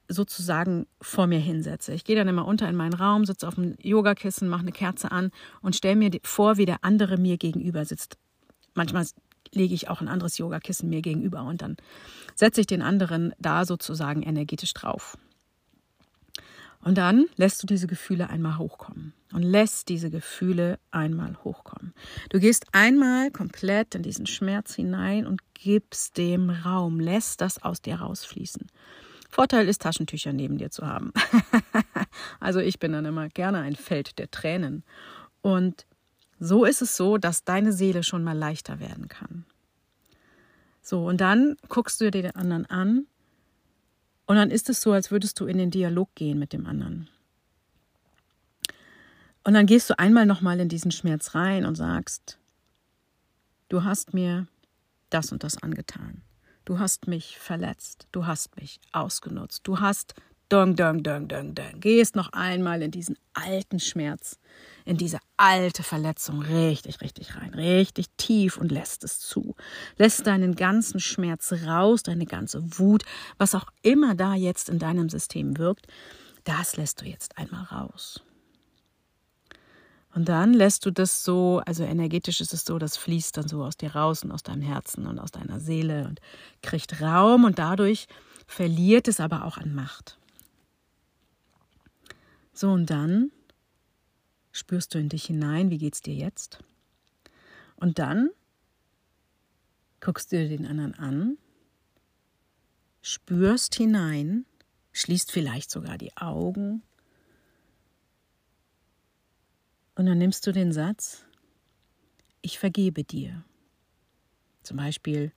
sozusagen 0.07 0.87
vor 1.01 1.27
mir 1.27 1.39
hinsetze. 1.39 1.93
Ich 1.93 2.03
gehe 2.03 2.15
dann 2.15 2.27
immer 2.27 2.45
unter 2.45 2.67
in 2.67 2.75
meinen 2.75 2.93
Raum, 2.93 3.25
sitze 3.25 3.47
auf 3.47 3.55
dem 3.55 3.75
Yogakissen, 3.81 4.49
mache 4.49 4.61
eine 4.61 4.71
Kerze 4.71 5.11
an 5.11 5.31
und 5.61 5.75
stelle 5.75 5.95
mir 5.95 6.11
vor, 6.23 6.57
wie 6.57 6.65
der 6.65 6.83
andere 6.83 7.17
mir 7.17 7.37
gegenüber 7.37 7.85
sitzt. 7.85 8.17
Manchmal 8.73 9.05
lege 9.53 9.73
ich 9.73 9.89
auch 9.89 10.01
ein 10.01 10.07
anderes 10.07 10.37
Yogakissen 10.37 10.89
mir 10.89 11.01
gegenüber 11.01 11.43
und 11.43 11.61
dann 11.61 11.77
setze 12.35 12.61
ich 12.61 12.67
den 12.67 12.81
anderen 12.81 13.33
da 13.39 13.65
sozusagen 13.65 14.23
energetisch 14.23 14.73
drauf. 14.73 15.17
Und 16.83 16.97
dann 16.97 17.27
lässt 17.37 17.63
du 17.63 17.67
diese 17.67 17.87
Gefühle 17.87 18.29
einmal 18.29 18.57
hochkommen 18.57 19.13
und 19.31 19.41
lässt 19.41 19.87
diese 19.87 20.09
Gefühle 20.09 20.79
einmal 20.91 21.37
hochkommen. 21.43 21.93
Du 22.29 22.39
gehst 22.39 22.65
einmal 22.73 23.31
komplett 23.31 23.95
in 23.95 24.03
diesen 24.03 24.27
Schmerz 24.27 24.75
hinein 24.75 25.25
und 25.25 25.41
gibst 25.53 26.17
dem 26.17 26.49
Raum, 26.49 26.99
lässt 26.99 27.39
das 27.39 27.63
aus 27.63 27.81
dir 27.81 27.95
rausfließen. 27.95 28.67
Vorteil 29.29 29.67
ist, 29.67 29.81
Taschentücher 29.81 30.33
neben 30.33 30.57
dir 30.57 30.69
zu 30.69 30.85
haben. 30.85 31.11
also 32.39 32.59
ich 32.59 32.79
bin 32.79 32.91
dann 32.91 33.05
immer 33.05 33.29
gerne 33.29 33.61
ein 33.61 33.75
Feld 33.75 34.19
der 34.19 34.29
Tränen. 34.29 34.83
Und 35.41 35.87
so 36.43 36.65
ist 36.65 36.81
es 36.81 36.97
so, 36.97 37.17
dass 37.17 37.45
deine 37.45 37.71
Seele 37.71 38.03
schon 38.03 38.23
mal 38.23 38.37
leichter 38.37 38.79
werden 38.79 39.07
kann. 39.07 39.45
So, 40.81 41.05
und 41.05 41.21
dann 41.21 41.55
guckst 41.69 42.01
du 42.01 42.11
dir 42.11 42.21
den 42.21 42.35
anderen 42.35 42.65
an 42.65 43.07
und 44.25 44.35
dann 44.35 44.51
ist 44.51 44.69
es 44.69 44.81
so, 44.81 44.91
als 44.91 45.11
würdest 45.11 45.39
du 45.39 45.45
in 45.45 45.57
den 45.57 45.71
Dialog 45.71 46.13
gehen 46.15 46.39
mit 46.39 46.51
dem 46.51 46.65
anderen. 46.65 47.09
Und 49.45 49.53
dann 49.53 49.65
gehst 49.65 49.89
du 49.89 49.97
einmal 49.97 50.25
nochmal 50.25 50.59
in 50.59 50.69
diesen 50.69 50.91
Schmerz 50.91 51.33
rein 51.35 51.65
und 51.65 51.75
sagst, 51.75 52.37
du 53.69 53.83
hast 53.83 54.13
mir 54.13 54.47
das 55.09 55.31
und 55.31 55.43
das 55.43 55.61
angetan. 55.61 56.21
Du 56.65 56.79
hast 56.79 57.07
mich 57.07 57.39
verletzt. 57.39 58.07
Du 58.11 58.25
hast 58.25 58.55
mich 58.57 58.79
ausgenutzt. 58.91 59.67
Du 59.67 59.79
hast 59.79 60.13
Dong, 60.53 60.75
dong, 60.75 61.01
dong, 61.01 61.27
dong, 61.27 61.55
dong. 61.55 61.79
Gehst 61.79 62.15
noch 62.15 62.31
einmal 62.31 62.83
in 62.83 62.91
diesen 62.91 63.17
alten 63.33 63.79
Schmerz, 63.79 64.37
in 64.85 64.97
diese 64.97 65.17
alte 65.35 65.81
Verletzung 65.81 66.43
richtig, 66.43 67.01
richtig 67.01 67.35
rein, 67.35 67.55
richtig 67.55 68.05
tief 68.17 68.57
und 68.57 68.71
lässt 68.71 69.03
es 69.03 69.19
zu. 69.19 69.55
Lässt 69.97 70.27
deinen 70.27 70.53
ganzen 70.53 70.99
Schmerz 70.99 71.51
raus, 71.65 72.03
deine 72.03 72.27
ganze 72.27 72.61
Wut, 72.77 73.01
was 73.39 73.55
auch 73.55 73.65
immer 73.81 74.13
da 74.13 74.35
jetzt 74.35 74.69
in 74.69 74.77
deinem 74.77 75.09
System 75.09 75.57
wirkt, 75.57 75.87
das 76.43 76.77
lässt 76.77 77.01
du 77.01 77.05
jetzt 77.05 77.35
einmal 77.39 77.63
raus. 77.63 78.21
Und 80.13 80.29
dann 80.29 80.53
lässt 80.53 80.85
du 80.85 80.91
das 80.91 81.23
so, 81.23 81.63
also 81.65 81.83
energetisch 81.83 82.41
ist 82.41 82.53
es 82.53 82.63
so, 82.63 82.77
das 82.77 82.95
fließt 82.95 83.35
dann 83.37 83.47
so 83.47 83.63
aus 83.63 83.75
dir 83.75 83.95
raus 83.95 84.23
und 84.23 84.31
aus 84.31 84.43
deinem 84.43 84.61
Herzen 84.61 85.07
und 85.07 85.17
aus 85.17 85.31
deiner 85.31 85.59
Seele 85.59 86.05
und 86.07 86.21
kriegt 86.61 87.01
Raum 87.01 87.43
und 87.43 87.57
dadurch 87.57 88.05
verliert 88.45 89.07
es 89.07 89.19
aber 89.19 89.45
auch 89.45 89.57
an 89.57 89.73
Macht. 89.73 90.19
So, 92.53 92.71
und 92.71 92.89
dann 92.89 93.31
spürst 94.51 94.93
du 94.93 94.99
in 94.99 95.09
dich 95.09 95.25
hinein, 95.25 95.71
wie 95.71 95.79
geht's 95.79 96.01
dir 96.01 96.13
jetzt? 96.13 96.59
Und 97.75 97.99
dann 97.99 98.29
guckst 99.99 100.31
du 100.31 100.37
dir 100.37 100.49
den 100.49 100.67
anderen 100.67 100.93
an, 100.93 101.37
spürst 103.01 103.75
hinein, 103.75 104.45
schließt 104.91 105.31
vielleicht 105.31 105.71
sogar 105.71 105.97
die 105.97 106.15
Augen 106.15 106.83
und 109.95 110.05
dann 110.05 110.17
nimmst 110.17 110.45
du 110.45 110.51
den 110.51 110.71
Satz, 110.71 111.25
ich 112.41 112.59
vergebe 112.59 113.03
dir. 113.03 113.43
Zum 114.61 114.77
Beispiel, 114.77 115.31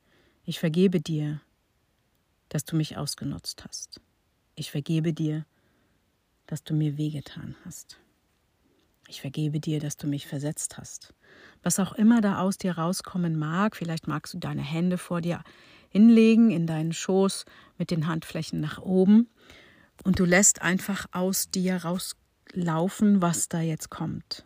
ich 0.44 0.60
vergebe 0.60 1.00
dir, 1.00 1.40
dass 2.48 2.64
du 2.64 2.76
mich 2.76 2.96
ausgenutzt 2.96 3.64
hast. 3.64 4.00
Ich 4.54 4.70
vergebe 4.70 5.12
dir, 5.12 5.46
dass 6.46 6.64
du 6.64 6.74
mir 6.74 6.96
wehgetan 6.96 7.56
hast. 7.64 7.98
Ich 9.08 9.20
vergebe 9.20 9.60
dir, 9.60 9.78
dass 9.78 9.96
du 9.96 10.06
mich 10.06 10.26
versetzt 10.26 10.78
hast. 10.78 11.14
Was 11.62 11.78
auch 11.78 11.92
immer 11.92 12.20
da 12.20 12.40
aus 12.40 12.58
dir 12.58 12.76
rauskommen 12.76 13.38
mag, 13.38 13.76
vielleicht 13.76 14.08
magst 14.08 14.34
du 14.34 14.38
deine 14.38 14.62
Hände 14.62 14.98
vor 14.98 15.20
dir 15.20 15.42
hinlegen, 15.90 16.50
in 16.50 16.66
deinen 16.66 16.92
Schoß 16.92 17.44
mit 17.78 17.90
den 17.90 18.06
Handflächen 18.06 18.60
nach 18.60 18.78
oben 18.78 19.28
und 20.04 20.18
du 20.18 20.24
lässt 20.24 20.62
einfach 20.62 21.06
aus 21.12 21.50
dir 21.50 21.76
rauslaufen, 21.76 23.22
was 23.22 23.48
da 23.48 23.60
jetzt 23.60 23.90
kommt. 23.90 24.44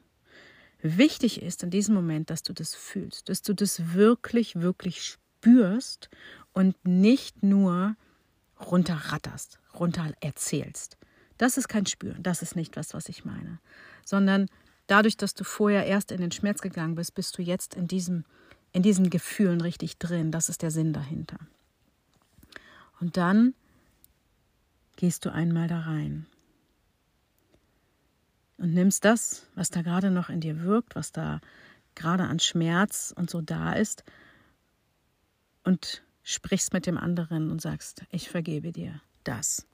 Wichtig 0.82 1.42
ist 1.42 1.62
in 1.62 1.70
diesem 1.70 1.94
Moment, 1.94 2.30
dass 2.30 2.42
du 2.42 2.52
das 2.52 2.74
fühlst, 2.74 3.28
dass 3.28 3.42
du 3.42 3.54
das 3.54 3.92
wirklich, 3.94 4.56
wirklich 4.56 5.02
spürst 5.02 6.08
und 6.52 6.76
nicht 6.86 7.42
nur 7.42 7.96
runterratterst, 8.58 9.58
runter 9.78 10.12
erzählst. 10.20 10.96
Das 11.40 11.56
ist 11.56 11.68
kein 11.68 11.86
Spüren, 11.86 12.22
das 12.22 12.42
ist 12.42 12.54
nicht 12.54 12.76
was, 12.76 12.92
was 12.92 13.08
ich 13.08 13.24
meine, 13.24 13.60
sondern 14.04 14.46
dadurch, 14.86 15.16
dass 15.16 15.32
du 15.32 15.42
vorher 15.42 15.86
erst 15.86 16.12
in 16.12 16.20
den 16.20 16.32
Schmerz 16.32 16.60
gegangen 16.60 16.96
bist, 16.96 17.14
bist 17.14 17.38
du 17.38 17.42
jetzt 17.42 17.74
in 17.74 17.88
diesem 17.88 18.24
in 18.72 18.82
diesen 18.82 19.10
Gefühlen 19.10 19.60
richtig 19.60 19.98
drin. 19.98 20.30
Das 20.30 20.48
ist 20.48 20.62
der 20.62 20.70
Sinn 20.70 20.92
dahinter. 20.92 21.38
Und 23.00 23.16
dann 23.16 23.54
gehst 24.96 25.24
du 25.24 25.32
einmal 25.32 25.66
da 25.66 25.80
rein 25.80 26.26
und 28.58 28.74
nimmst 28.74 29.04
das, 29.04 29.46
was 29.54 29.70
da 29.70 29.80
gerade 29.80 30.10
noch 30.10 30.28
in 30.28 30.40
dir 30.40 30.60
wirkt, 30.60 30.94
was 30.94 31.10
da 31.10 31.40
gerade 31.94 32.24
an 32.24 32.38
Schmerz 32.38 33.12
und 33.16 33.30
so 33.30 33.40
da 33.40 33.72
ist 33.72 34.04
und 35.64 36.02
sprichst 36.22 36.74
mit 36.74 36.86
dem 36.86 36.98
anderen 36.98 37.50
und 37.50 37.62
sagst, 37.62 38.04
ich 38.10 38.28
vergebe 38.28 38.72
dir 38.72 39.00
das. 39.24 39.66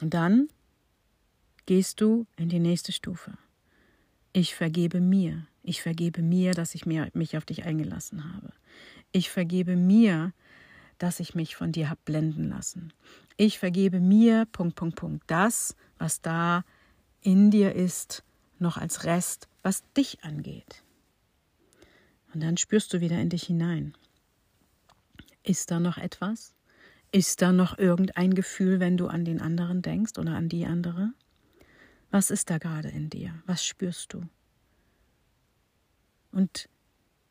Und 0.00 0.14
dann 0.14 0.48
gehst 1.66 2.00
du 2.00 2.26
in 2.36 2.48
die 2.48 2.58
nächste 2.58 2.92
Stufe. 2.92 3.36
Ich 4.32 4.54
vergebe 4.54 5.00
mir. 5.00 5.46
Ich 5.62 5.82
vergebe 5.82 6.22
mir, 6.22 6.52
dass 6.52 6.74
ich 6.74 6.86
mich 6.86 7.36
auf 7.36 7.44
dich 7.44 7.64
eingelassen 7.64 8.32
habe. 8.32 8.52
Ich 9.12 9.30
vergebe 9.30 9.76
mir, 9.76 10.32
dass 10.98 11.20
ich 11.20 11.34
mich 11.34 11.56
von 11.56 11.72
dir 11.72 11.90
habe 11.90 12.00
blenden 12.04 12.48
lassen. 12.48 12.92
Ich 13.36 13.58
vergebe 13.58 14.00
mir, 14.00 14.46
Punkt, 14.52 14.76
Punkt, 14.76 14.96
Punkt, 14.96 15.24
das, 15.26 15.76
was 15.98 16.20
da 16.20 16.64
in 17.22 17.50
dir 17.50 17.74
ist, 17.74 18.22
noch 18.58 18.76
als 18.76 19.04
Rest, 19.04 19.48
was 19.62 19.82
dich 19.96 20.22
angeht. 20.24 20.82
Und 22.32 22.42
dann 22.42 22.56
spürst 22.56 22.92
du 22.92 23.00
wieder 23.00 23.18
in 23.18 23.28
dich 23.28 23.44
hinein. 23.44 23.94
Ist 25.42 25.70
da 25.70 25.80
noch 25.80 25.98
etwas? 25.98 26.54
Ist 27.12 27.42
da 27.42 27.52
noch 27.52 27.76
irgendein 27.76 28.34
Gefühl, 28.34 28.78
wenn 28.78 28.96
du 28.96 29.08
an 29.08 29.24
den 29.24 29.40
anderen 29.40 29.82
denkst 29.82 30.18
oder 30.18 30.36
an 30.36 30.48
die 30.48 30.64
andere? 30.64 31.12
Was 32.10 32.30
ist 32.30 32.50
da 32.50 32.58
gerade 32.58 32.88
in 32.88 33.10
dir? 33.10 33.34
Was 33.46 33.64
spürst 33.64 34.12
du? 34.12 34.22
Und 36.30 36.68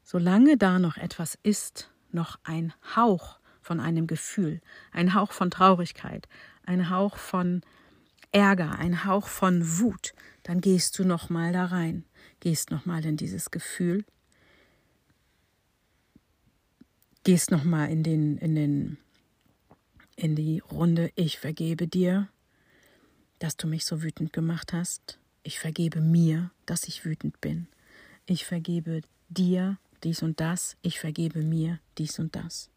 solange 0.04 0.58
da 0.58 0.80
noch 0.80 0.98
etwas 0.98 1.38
ist, 1.44 1.92
noch 2.12 2.40
ein 2.44 2.74
Hauch 2.96 3.40
von 3.62 3.80
einem 3.80 4.08
Gefühl, 4.08 4.62
ein 4.92 5.14
Hauch 5.14 5.32
von 5.32 5.52
Traurigkeit, 5.52 6.28
ein 6.66 6.90
Hauch 6.90 7.18
von 7.18 7.62
Ärger, 8.32 8.78
ein 8.80 9.06
Hauch 9.06 9.28
von 9.28 9.80
Wut, 9.80 10.14
dann 10.44 10.60
gehst 10.60 11.00
du 11.00 11.06
noch 11.06 11.30
mal 11.30 11.54
da 11.54 11.66
rein, 11.66 12.04
gehst 12.40 12.72
noch 12.72 12.86
mal 12.86 13.06
in 13.06 13.18
dieses 13.18 13.52
Gefühl, 13.52 14.06
gehst 17.24 17.52
noch 17.52 17.64
mal 17.64 17.86
in 17.86 18.04
den 18.04 18.38
in 18.38 18.56
den 18.56 18.98
in 20.20 20.36
die 20.36 20.60
Runde 20.60 21.12
ich 21.16 21.40
vergebe 21.40 21.88
dir, 21.88 22.28
dass 23.40 23.58
du 23.58 23.68
mich 23.68 23.86
so 23.86 24.04
wütend 24.04 24.34
gemacht 24.34 24.74
hast. 24.74 25.20
Ich 25.44 25.60
vergebe 25.60 26.02
mir, 26.02 26.52
dass 26.66 26.88
ich 26.88 27.06
wütend 27.06 27.40
bin. 27.42 27.68
Ich 28.26 28.46
vergebe 28.46 29.02
dir 29.30 29.78
dies 30.04 30.22
und 30.22 30.40
das. 30.40 30.78
Ich 30.82 31.00
vergebe 31.00 31.42
mir 31.42 31.80
dies 31.98 32.20
und 32.20 32.36
das. 32.36 32.70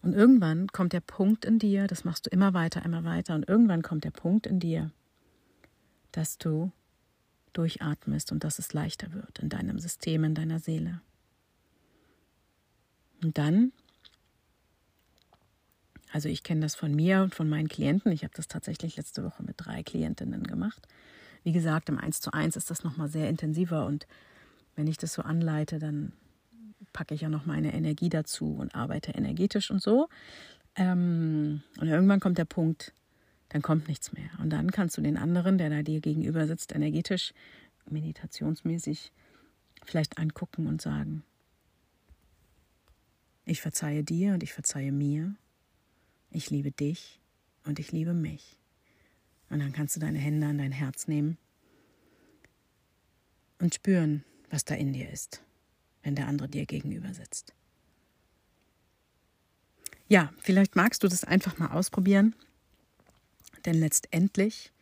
Und 0.00 0.14
irgendwann 0.14 0.68
kommt 0.68 0.92
der 0.92 1.00
Punkt 1.00 1.44
in 1.44 1.58
dir, 1.58 1.86
das 1.86 2.04
machst 2.04 2.26
du 2.26 2.30
immer 2.30 2.54
weiter, 2.54 2.84
immer 2.84 3.04
weiter, 3.04 3.34
und 3.34 3.48
irgendwann 3.48 3.82
kommt 3.82 4.04
der 4.04 4.10
Punkt 4.10 4.46
in 4.46 4.58
dir, 4.58 4.90
dass 6.10 6.38
du 6.38 6.72
durchatmest 7.52 8.32
und 8.32 8.42
dass 8.42 8.58
es 8.58 8.72
leichter 8.72 9.12
wird 9.12 9.38
in 9.38 9.48
deinem 9.48 9.78
System, 9.78 10.24
in 10.24 10.34
deiner 10.34 10.58
Seele. 10.58 11.00
Und 13.22 13.38
dann, 13.38 13.72
also 16.12 16.28
ich 16.28 16.42
kenne 16.42 16.60
das 16.60 16.74
von 16.74 16.94
mir 16.94 17.22
und 17.22 17.34
von 17.34 17.48
meinen 17.48 17.68
Klienten, 17.68 18.12
ich 18.12 18.22
habe 18.22 18.34
das 18.36 18.46
tatsächlich 18.46 18.96
letzte 18.96 19.24
Woche 19.24 19.42
mit 19.42 19.54
drei 19.56 19.82
Klientinnen 19.82 20.44
gemacht. 20.44 20.86
Wie 21.42 21.52
gesagt, 21.52 21.88
im 21.88 21.98
1 21.98 22.20
zu 22.20 22.32
1 22.32 22.56
ist 22.56 22.70
das 22.70 22.84
nochmal 22.84 23.08
sehr 23.08 23.28
intensiver 23.28 23.86
und 23.86 24.06
wenn 24.76 24.86
ich 24.86 24.98
das 24.98 25.14
so 25.14 25.22
anleite, 25.22 25.78
dann 25.78 26.12
packe 26.92 27.14
ich 27.14 27.22
ja 27.22 27.28
noch 27.28 27.46
meine 27.46 27.72
Energie 27.72 28.08
dazu 28.08 28.54
und 28.54 28.74
arbeite 28.74 29.12
energetisch 29.12 29.70
und 29.70 29.82
so. 29.82 30.08
Ähm, 30.76 31.62
und 31.78 31.88
irgendwann 31.88 32.20
kommt 32.20 32.38
der 32.38 32.44
Punkt, 32.44 32.92
dann 33.48 33.62
kommt 33.62 33.88
nichts 33.88 34.12
mehr. 34.12 34.30
Und 34.38 34.50
dann 34.50 34.70
kannst 34.70 34.96
du 34.96 35.02
den 35.02 35.16
anderen, 35.16 35.58
der 35.58 35.70
da 35.70 35.82
dir 35.82 36.00
gegenüber 36.00 36.46
sitzt, 36.46 36.74
energetisch, 36.74 37.32
meditationsmäßig 37.90 39.12
vielleicht 39.84 40.18
angucken 40.18 40.66
und 40.66 40.80
sagen, 40.80 41.24
ich 43.44 43.60
verzeihe 43.60 44.04
dir 44.04 44.34
und 44.34 44.42
ich 44.42 44.52
verzeihe 44.52 44.92
mir, 44.92 45.34
ich 46.32 46.50
liebe 46.50 46.70
dich 46.70 47.20
und 47.64 47.78
ich 47.78 47.92
liebe 47.92 48.14
mich. 48.14 48.58
Und 49.50 49.60
dann 49.60 49.72
kannst 49.72 49.96
du 49.96 50.00
deine 50.00 50.18
Hände 50.18 50.46
an 50.46 50.58
dein 50.58 50.72
Herz 50.72 51.08
nehmen 51.08 51.36
und 53.58 53.74
spüren, 53.74 54.24
was 54.50 54.64
da 54.64 54.74
in 54.74 54.92
dir 54.92 55.10
ist 55.10 55.42
wenn 56.02 56.14
der 56.14 56.28
andere 56.28 56.48
dir 56.48 56.66
gegenüber 56.66 57.14
sitzt. 57.14 57.54
Ja, 60.08 60.32
vielleicht 60.38 60.76
magst 60.76 61.02
du 61.02 61.08
das 61.08 61.24
einfach 61.24 61.58
mal 61.58 61.68
ausprobieren, 61.68 62.34
denn 63.64 63.74
letztendlich 63.74 64.72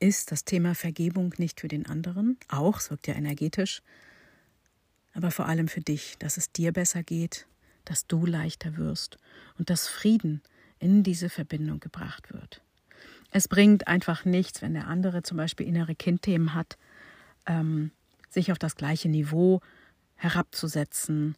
ist 0.00 0.30
das 0.30 0.44
Thema 0.44 0.74
Vergebung 0.74 1.34
nicht 1.38 1.60
für 1.60 1.68
den 1.68 1.86
anderen, 1.86 2.36
auch, 2.48 2.78
es 2.78 2.90
wirkt 2.90 3.06
ja 3.06 3.14
energetisch, 3.14 3.82
aber 5.14 5.30
vor 5.30 5.46
allem 5.46 5.68
für 5.68 5.80
dich, 5.80 6.16
dass 6.18 6.36
es 6.36 6.52
dir 6.52 6.72
besser 6.72 7.02
geht, 7.02 7.46
dass 7.84 8.06
du 8.06 8.26
leichter 8.26 8.76
wirst 8.76 9.18
und 9.58 9.70
dass 9.70 9.88
Frieden 9.88 10.42
in 10.78 11.02
diese 11.02 11.28
Verbindung 11.28 11.80
gebracht 11.80 12.32
wird. 12.32 12.62
Es 13.30 13.48
bringt 13.48 13.86
einfach 13.88 14.24
nichts, 14.24 14.62
wenn 14.62 14.74
der 14.74 14.86
andere 14.86 15.22
zum 15.22 15.36
Beispiel 15.36 15.66
innere 15.66 15.94
Kindthemen 15.94 16.54
hat, 16.54 16.78
ähm, 17.46 17.90
sich 18.30 18.52
auf 18.52 18.58
das 18.58 18.76
gleiche 18.76 19.08
Niveau 19.08 19.60
herabzusetzen, 20.16 21.36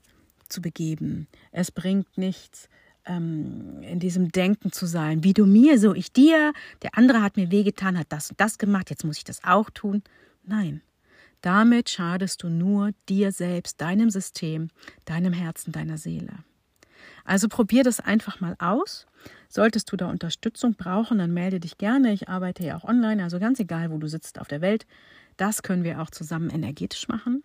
zu 0.48 0.60
begeben. 0.60 1.28
Es 1.52 1.70
bringt 1.70 2.18
nichts, 2.18 2.68
ähm, 3.06 3.82
in 3.82 4.00
diesem 4.00 4.30
Denken 4.30 4.72
zu 4.72 4.86
sein, 4.86 5.24
wie 5.24 5.32
du 5.32 5.46
mir, 5.46 5.78
so 5.78 5.94
ich 5.94 6.12
dir, 6.12 6.52
der 6.82 6.98
andere 6.98 7.22
hat 7.22 7.36
mir 7.36 7.50
wehgetan, 7.50 7.98
hat 7.98 8.08
das 8.10 8.30
und 8.30 8.40
das 8.40 8.58
gemacht, 8.58 8.90
jetzt 8.90 9.04
muss 9.04 9.18
ich 9.18 9.24
das 9.24 9.42
auch 9.44 9.70
tun. 9.70 10.02
Nein, 10.44 10.82
damit 11.40 11.88
schadest 11.88 12.42
du 12.42 12.48
nur 12.48 12.90
dir 13.08 13.32
selbst, 13.32 13.80
deinem 13.80 14.10
System, 14.10 14.68
deinem 15.04 15.32
Herzen, 15.32 15.72
deiner 15.72 15.98
Seele. 15.98 16.32
Also 17.24 17.48
probier 17.48 17.84
das 17.84 18.00
einfach 18.00 18.40
mal 18.40 18.56
aus. 18.58 19.06
Solltest 19.48 19.90
du 19.92 19.96
da 19.96 20.08
Unterstützung 20.08 20.74
brauchen, 20.74 21.18
dann 21.18 21.32
melde 21.32 21.60
dich 21.60 21.78
gerne. 21.78 22.12
Ich 22.12 22.28
arbeite 22.28 22.64
ja 22.64 22.76
auch 22.76 22.84
online, 22.84 23.22
also 23.22 23.38
ganz 23.38 23.60
egal, 23.60 23.90
wo 23.90 23.98
du 23.98 24.06
sitzt 24.06 24.40
auf 24.40 24.48
der 24.48 24.60
Welt. 24.60 24.86
Das 25.36 25.62
können 25.62 25.84
wir 25.84 26.00
auch 26.00 26.10
zusammen 26.10 26.50
energetisch 26.50 27.08
machen. 27.08 27.42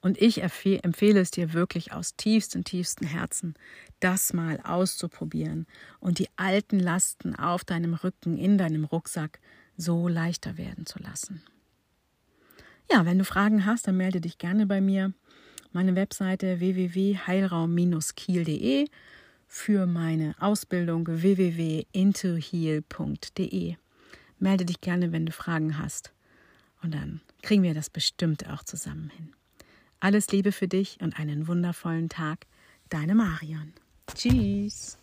Und 0.00 0.20
ich 0.22 0.42
empfehle 0.42 1.20
es 1.20 1.32
dir 1.32 1.52
wirklich 1.52 1.92
aus 1.92 2.14
tiefstem, 2.14 2.62
tiefstem 2.62 3.08
Herzen, 3.08 3.54
das 3.98 4.32
mal 4.32 4.60
auszuprobieren 4.62 5.66
und 5.98 6.20
die 6.20 6.28
alten 6.36 6.78
Lasten 6.78 7.34
auf 7.34 7.64
deinem 7.64 7.94
Rücken, 7.94 8.38
in 8.38 8.58
deinem 8.58 8.84
Rucksack 8.84 9.40
so 9.76 10.06
leichter 10.06 10.56
werden 10.56 10.86
zu 10.86 11.00
lassen. 11.00 11.42
Ja, 12.90 13.04
wenn 13.04 13.18
du 13.18 13.24
Fragen 13.24 13.66
hast, 13.66 13.86
dann 13.88 13.96
melde 13.96 14.20
dich 14.20 14.38
gerne 14.38 14.66
bei 14.66 14.80
mir. 14.80 15.12
Meine 15.72 15.96
Webseite 15.96 16.60
www.heilraum-kiel.de 16.60 18.86
für 19.46 19.86
meine 19.86 20.34
Ausbildung 20.40 21.06
www.intoheal.de. 21.08 23.76
Melde 24.38 24.64
dich 24.64 24.80
gerne, 24.80 25.12
wenn 25.12 25.26
du 25.26 25.32
Fragen 25.32 25.78
hast. 25.78 26.12
Und 26.82 26.94
dann 26.94 27.20
kriegen 27.42 27.62
wir 27.62 27.74
das 27.74 27.90
bestimmt 27.90 28.48
auch 28.48 28.62
zusammen 28.62 29.10
hin. 29.16 29.34
Alles 30.00 30.30
Liebe 30.30 30.52
für 30.52 30.68
dich 30.68 30.98
und 31.00 31.18
einen 31.18 31.48
wundervollen 31.48 32.08
Tag. 32.08 32.46
Deine 32.88 33.14
Marion. 33.14 33.72
Tschüss. 34.14 34.98